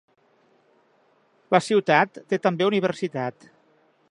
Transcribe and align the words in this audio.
La 1.57 1.61
ciutat 1.67 2.19
té 2.33 2.43
també 2.47 2.69
universitat. 2.73 3.51